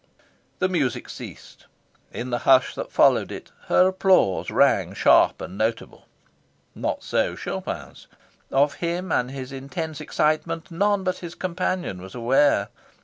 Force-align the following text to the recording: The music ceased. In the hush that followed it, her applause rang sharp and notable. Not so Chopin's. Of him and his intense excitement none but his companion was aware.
The 0.57 0.67
music 0.67 1.07
ceased. 1.09 1.67
In 2.11 2.31
the 2.31 2.39
hush 2.39 2.73
that 2.73 2.91
followed 2.91 3.31
it, 3.31 3.51
her 3.67 3.89
applause 3.89 4.49
rang 4.49 4.95
sharp 4.95 5.41
and 5.41 5.59
notable. 5.59 6.07
Not 6.73 7.03
so 7.03 7.35
Chopin's. 7.35 8.07
Of 8.49 8.73
him 8.81 9.11
and 9.11 9.29
his 9.29 9.51
intense 9.51 10.01
excitement 10.01 10.71
none 10.71 11.03
but 11.03 11.19
his 11.19 11.35
companion 11.35 12.01
was 12.01 12.15
aware. 12.15 12.69